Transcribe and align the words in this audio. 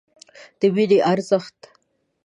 د 0.59 0.61
مینې 0.75 0.99
ارزښت 1.11 1.57